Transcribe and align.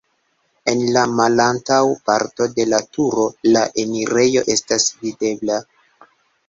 En 0.71 0.79
la 0.95 1.03
malantaŭ 1.19 1.77
parto 2.11 2.49
de 2.55 2.65
la 2.73 2.81
turo 2.99 3.27
la 3.53 3.65
enirejo 3.85 4.47
estas 4.57 4.93
videbla. 5.05 5.63